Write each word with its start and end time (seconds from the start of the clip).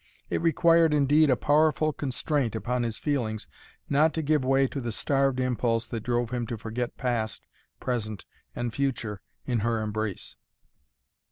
It 0.31 0.41
required 0.41 0.95
indeed 0.95 1.29
a 1.29 1.35
powerful 1.35 1.93
constraint 1.93 2.55
upon 2.55 2.81
his 2.81 2.97
feelings 2.97 3.45
not 3.87 4.15
to 4.15 4.23
give 4.23 4.43
way 4.43 4.65
to 4.65 4.81
the 4.81 4.91
starved 4.91 5.39
impulse 5.39 5.85
that 5.85 5.99
drove 6.01 6.31
him 6.31 6.47
to 6.47 6.57
forget 6.57 6.97
past, 6.97 7.45
present 7.79 8.25
and 8.55 8.73
future 8.73 9.21
in 9.45 9.59
her 9.59 9.79
embrace. 9.79 10.37